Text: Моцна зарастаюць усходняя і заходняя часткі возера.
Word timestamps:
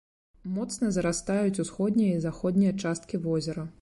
Моцна 0.53 0.87
зарастаюць 0.95 1.61
усходняя 1.65 2.11
і 2.15 2.23
заходняя 2.25 2.73
часткі 2.83 3.21
возера. 3.29 3.69